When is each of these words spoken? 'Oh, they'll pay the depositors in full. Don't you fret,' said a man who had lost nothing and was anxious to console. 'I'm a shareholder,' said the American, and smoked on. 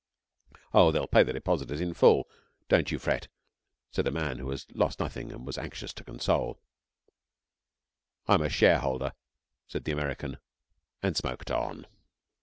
'Oh, 0.73 0.91
they'll 0.91 1.05
pay 1.05 1.21
the 1.21 1.31
depositors 1.31 1.79
in 1.79 1.93
full. 1.93 2.27
Don't 2.67 2.89
you 2.91 2.97
fret,' 2.97 3.27
said 3.91 4.07
a 4.07 4.11
man 4.11 4.39
who 4.39 4.49
had 4.49 4.61
lost 4.73 4.99
nothing 4.99 5.31
and 5.31 5.45
was 5.45 5.59
anxious 5.59 5.93
to 5.93 6.03
console. 6.03 6.59
'I'm 8.27 8.41
a 8.41 8.49
shareholder,' 8.49 9.13
said 9.67 9.83
the 9.83 9.91
American, 9.91 10.39
and 11.03 11.15
smoked 11.15 11.51
on. 11.51 11.85